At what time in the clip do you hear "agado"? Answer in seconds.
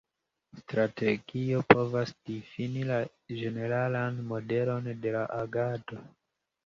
5.41-6.01